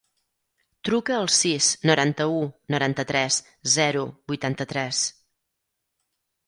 Truca 0.87 1.15
al 1.17 1.29
sis, 1.39 1.67
noranta-u, 1.89 2.39
noranta-tres, 2.75 3.39
zero, 3.77 4.05
vuitanta-tres. 4.33 5.07